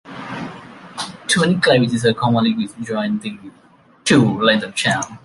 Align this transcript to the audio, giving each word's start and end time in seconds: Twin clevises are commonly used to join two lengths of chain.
Twin 1.27 1.61
clevises 1.61 2.05
are 2.05 2.13
commonly 2.15 2.49
used 2.53 2.75
to 2.75 2.83
join 2.83 3.19
two 4.03 4.41
lengths 4.41 4.65
of 4.65 4.73
chain. 4.73 5.19